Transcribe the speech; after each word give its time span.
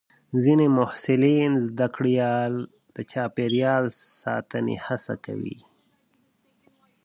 ځینې 0.43 0.65
محصلین 0.77 1.51
د 2.95 2.97
چاپېریال 3.11 3.85
ساتنې 4.21 4.75
هڅه 4.85 5.15
کوي. 5.25 5.57